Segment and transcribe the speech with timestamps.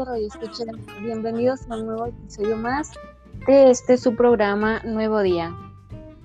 [0.00, 0.38] amigos?
[1.02, 2.92] Bienvenidos a un nuevo episodio más
[3.46, 5.56] de este su programa Nuevo Día.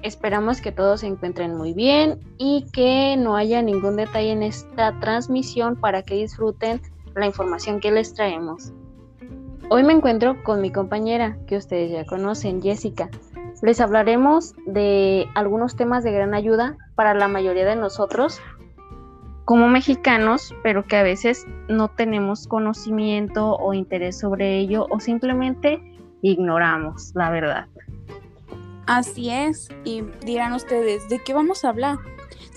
[0.03, 4.99] Esperamos que todos se encuentren muy bien y que no haya ningún detalle en esta
[4.99, 6.81] transmisión para que disfruten
[7.15, 8.73] la información que les traemos.
[9.69, 13.09] Hoy me encuentro con mi compañera que ustedes ya conocen, Jessica.
[13.63, 18.39] Les hablaremos de algunos temas de gran ayuda para la mayoría de nosotros
[19.45, 25.81] como mexicanos, pero que a veces no tenemos conocimiento o interés sobre ello o simplemente
[26.21, 27.67] ignoramos la verdad.
[28.85, 31.97] Así es, y dirán ustedes, ¿de qué vamos a hablar?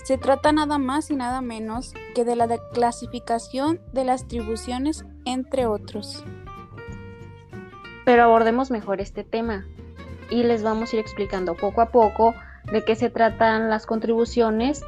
[0.03, 5.65] Se trata nada más y nada menos que de la clasificación de las atribuciones, entre
[5.65, 6.23] otros.
[8.05, 9.65] Pero abordemos mejor este tema
[10.29, 12.33] y les vamos a ir explicando poco a poco
[12.71, 14.81] de qué se tratan las contribuciones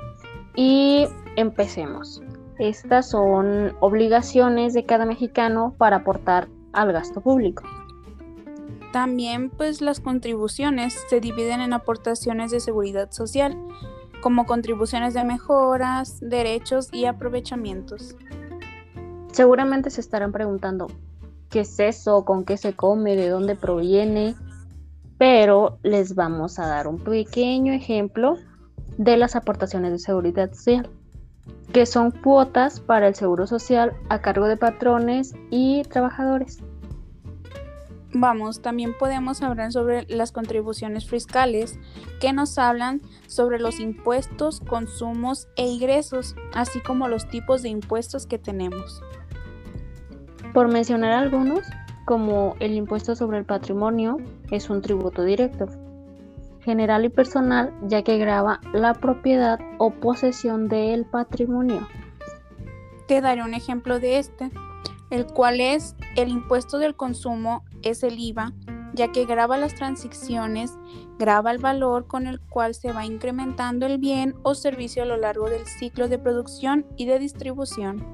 [0.55, 1.05] y
[1.39, 2.21] empecemos.
[2.57, 7.63] Estas son obligaciones de cada mexicano para aportar al gasto público.
[8.91, 13.57] También pues las contribuciones se dividen en aportaciones de seguridad social,
[14.21, 18.15] como contribuciones de mejoras, derechos y aprovechamientos.
[19.31, 20.87] Seguramente se estarán preguntando,
[21.49, 22.25] ¿qué es eso?
[22.25, 23.15] ¿Con qué se come?
[23.15, 24.35] ¿De dónde proviene?
[25.17, 28.35] Pero les vamos a dar un pequeño ejemplo
[28.97, 30.89] de las aportaciones de seguridad social,
[31.73, 36.59] que son cuotas para el seguro social a cargo de patrones y trabajadores.
[38.11, 41.79] Vamos, también podemos hablar sobre las contribuciones fiscales,
[42.19, 48.25] que nos hablan sobre los impuestos, consumos e ingresos, así como los tipos de impuestos
[48.25, 49.03] que tenemos.
[50.55, 51.61] Por mencionar algunos,
[52.05, 54.17] como el impuesto sobre el patrimonio,
[54.49, 55.67] es un tributo directo,
[56.61, 61.87] general y personal, ya que grava la propiedad o posesión del patrimonio.
[63.07, 64.51] Te daré un ejemplo de este,
[65.09, 68.53] el cual es el impuesto del consumo, es el IVA,
[68.93, 70.77] ya que graba las transacciones,
[71.17, 75.17] graba el valor con el cual se va incrementando el bien o servicio a lo
[75.17, 78.05] largo del ciclo de producción y de distribución.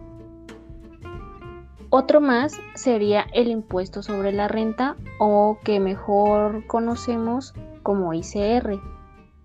[1.89, 7.53] Otro más sería el impuesto sobre la renta o que mejor conocemos
[7.85, 8.81] como ICR.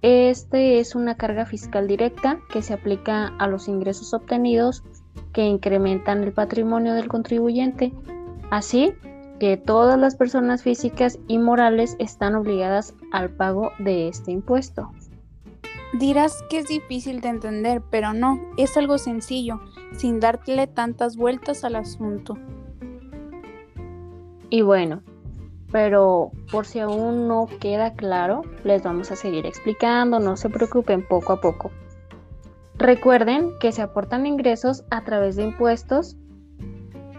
[0.00, 4.82] Este es una carga fiscal directa que se aplica a los ingresos obtenidos
[5.34, 7.92] que incrementan el patrimonio del contribuyente.
[8.50, 8.94] Así
[9.38, 14.90] que todas las personas físicas y morales están obligadas al pago de este impuesto.
[15.98, 19.60] Dirás que es difícil de entender, pero no, es algo sencillo,
[19.92, 22.38] sin darle tantas vueltas al asunto.
[24.48, 25.02] Y bueno,
[25.72, 31.06] pero por si aún no queda claro, les vamos a seguir explicando, no se preocupen
[31.06, 31.70] poco a poco.
[32.76, 36.16] Recuerden que se aportan ingresos a través de impuestos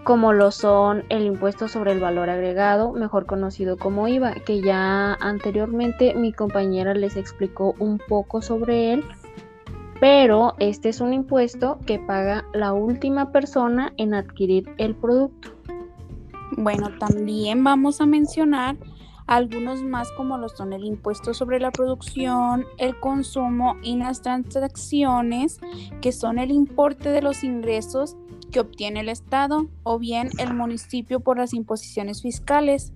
[0.03, 5.13] como lo son el impuesto sobre el valor agregado, mejor conocido como IVA, que ya
[5.13, 9.05] anteriormente mi compañera les explicó un poco sobre él,
[9.99, 15.49] pero este es un impuesto que paga la última persona en adquirir el producto.
[16.57, 18.77] Bueno, también vamos a mencionar
[19.25, 25.59] algunos más como lo son el impuesto sobre la producción, el consumo y las transacciones,
[26.01, 28.17] que son el importe de los ingresos
[28.51, 32.91] que obtiene el Estado o bien el municipio por las imposiciones fiscales,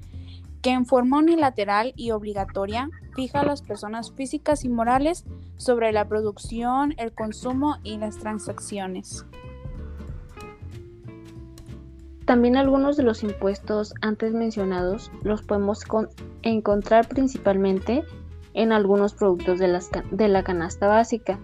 [0.62, 5.24] que en forma unilateral y obligatoria fija a las personas físicas y morales
[5.56, 9.26] sobre la producción, el consumo y las transacciones.
[12.26, 15.84] También algunos de los impuestos antes mencionados los podemos
[16.42, 18.04] encontrar principalmente
[18.56, 19.80] en algunos productos de,
[20.12, 21.38] de la canasta básica,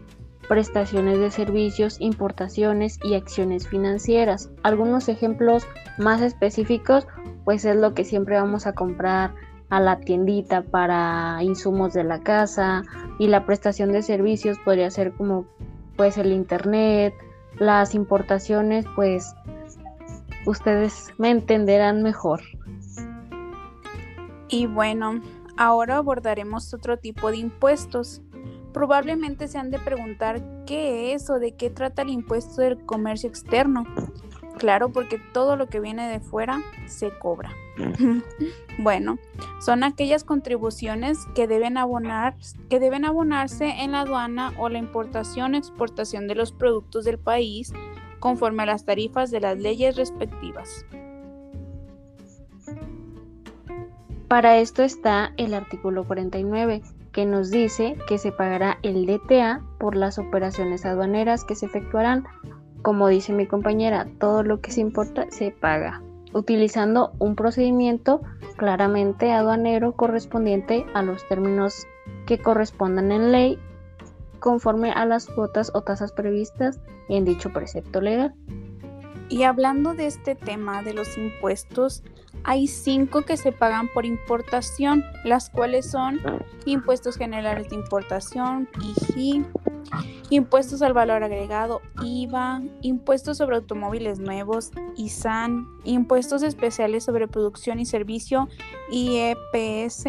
[0.50, 4.50] prestaciones de servicios, importaciones y acciones financieras.
[4.64, 5.68] Algunos ejemplos
[6.00, 7.08] más específicos
[7.46, 9.36] pues es lo que siempre vamos a comprar
[9.70, 12.84] a la tiendita para insumos de la casa
[13.20, 15.46] y la prestación de servicios podría ser como
[15.96, 17.14] pues el internet,
[17.58, 19.36] las importaciones pues
[20.46, 22.42] ustedes me entenderán mejor.
[24.48, 25.22] Y bueno,
[25.58, 28.22] ahora abordaremos otro tipo de impuestos.
[28.74, 33.30] Probablemente se han de preguntar qué es o de qué trata el impuesto del comercio
[33.30, 33.86] externo.
[34.58, 37.52] Claro, porque todo lo que viene de fuera se cobra.
[38.78, 39.18] bueno,
[39.60, 42.36] son aquellas contribuciones que deben abonar,
[42.70, 47.74] que deben abonarse en la aduana o la importación exportación de los productos del país
[48.22, 50.86] conforme a las tarifas de las leyes respectivas.
[54.30, 59.98] Para esto está el artículo 49, que nos dice que se pagará el DTA por
[59.98, 62.24] las operaciones aduaneras que se efectuarán.
[62.82, 66.02] Como dice mi compañera, todo lo que se importa se paga.
[66.34, 68.22] utilizando un procedimiento
[68.56, 71.86] claramente aduanero correspondiente a los términos
[72.26, 73.60] que correspondan en ley
[74.42, 78.34] conforme a las cuotas o tasas previstas en dicho precepto legal.
[79.30, 82.04] Y hablando de este tema de los impuestos,
[82.44, 86.20] hay cinco que se pagan por importación, las cuales son
[86.66, 89.46] impuestos generales de importación, IGI,
[90.32, 97.86] impuestos al valor agregado, IVA, impuestos sobre automóviles nuevos, ISAN, impuestos especiales sobre producción y
[97.86, 98.50] servicio,
[98.92, 100.06] IEPS,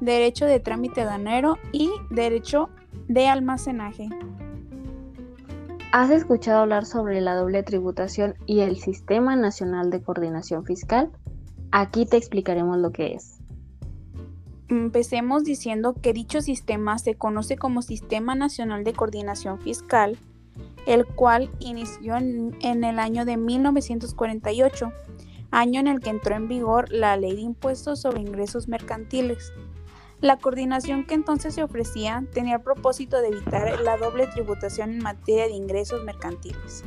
[0.00, 2.70] derecho de trámite aduanero y derecho
[3.08, 4.08] de almacenaje.
[5.92, 11.10] ¿Has escuchado hablar sobre la doble tributación y el Sistema Nacional de Coordinación Fiscal?
[11.70, 13.40] Aquí te explicaremos lo que es.
[14.68, 20.16] Empecemos diciendo que dicho sistema se conoce como Sistema Nacional de Coordinación Fiscal,
[20.86, 24.92] el cual inició en, en, el año de 1948,
[25.50, 29.52] año en el que entró en vigor la Ley de Impuestos sobre Ingresos Mercantiles.
[30.22, 35.02] La coordinación que entonces se ofrecía tenía el propósito de evitar la doble tributación en
[35.02, 36.84] materia de ingresos mercantiles.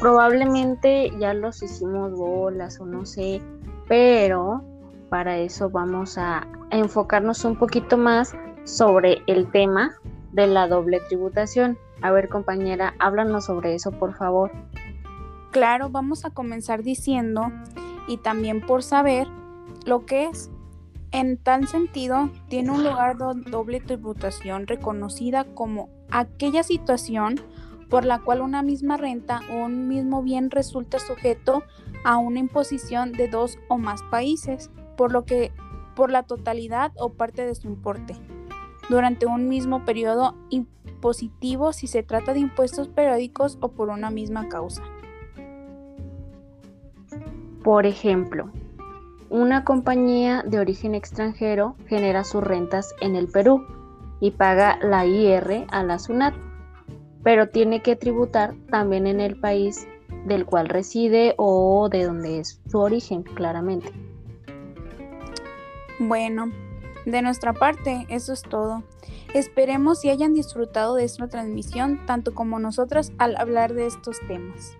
[0.00, 3.40] Probablemente ya los hicimos bolas o no sé,
[3.86, 4.64] pero
[5.08, 8.34] para eso vamos a enfocarnos un poquito más
[8.64, 9.92] sobre el tema
[10.32, 11.78] de la doble tributación.
[12.02, 14.50] A ver compañera, háblanos sobre eso por favor.
[15.52, 17.52] Claro, vamos a comenzar diciendo
[18.08, 19.28] y también por saber
[19.86, 20.50] lo que es.
[21.10, 27.40] En tal sentido, tiene un lugar de doble tributación reconocida como aquella situación
[27.88, 31.62] por la cual una misma renta o un mismo bien resulta sujeto
[32.04, 35.52] a una imposición de dos o más países, por lo que
[35.96, 38.14] por la totalidad o parte de su importe,
[38.90, 44.48] durante un mismo periodo impositivo si se trata de impuestos periódicos o por una misma
[44.48, 44.82] causa.
[47.64, 48.52] Por ejemplo,
[49.30, 53.66] una compañía de origen extranjero genera sus rentas en el Perú
[54.20, 56.34] y paga la IR a la SUNAT,
[57.22, 59.86] pero tiene que tributar también en el país
[60.26, 63.92] del cual reside o de donde es su origen, claramente.
[65.98, 66.50] Bueno,
[67.06, 68.82] de nuestra parte, eso es todo.
[69.34, 74.78] Esperemos si hayan disfrutado de esta transmisión, tanto como nosotras al hablar de estos temas.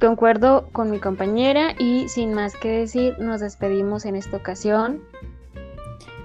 [0.00, 5.02] Concuerdo con mi compañera y sin más que decir, nos despedimos en esta ocasión.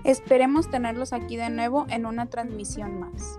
[0.05, 3.37] Esperemos tenerlos aquí de nuevo en una transmisión más.